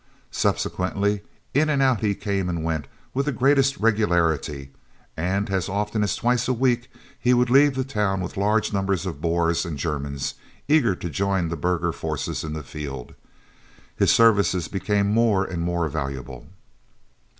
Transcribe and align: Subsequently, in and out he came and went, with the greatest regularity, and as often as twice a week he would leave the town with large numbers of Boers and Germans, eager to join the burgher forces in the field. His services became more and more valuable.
Subsequently, 0.31 1.21
in 1.53 1.69
and 1.69 1.79
out 1.79 1.99
he 1.99 2.15
came 2.15 2.49
and 2.49 2.63
went, 2.63 2.87
with 3.13 3.27
the 3.27 3.31
greatest 3.31 3.77
regularity, 3.77 4.71
and 5.15 5.47
as 5.51 5.69
often 5.69 6.01
as 6.01 6.15
twice 6.15 6.47
a 6.47 6.53
week 6.53 6.89
he 7.19 7.35
would 7.35 7.51
leave 7.51 7.75
the 7.75 7.83
town 7.83 8.19
with 8.19 8.35
large 8.35 8.73
numbers 8.73 9.05
of 9.05 9.21
Boers 9.21 9.63
and 9.63 9.77
Germans, 9.77 10.33
eager 10.67 10.95
to 10.95 11.07
join 11.07 11.49
the 11.49 11.55
burgher 11.55 11.91
forces 11.91 12.43
in 12.43 12.53
the 12.53 12.63
field. 12.63 13.13
His 13.95 14.11
services 14.11 14.67
became 14.67 15.07
more 15.13 15.45
and 15.45 15.61
more 15.61 15.87
valuable. 15.87 16.47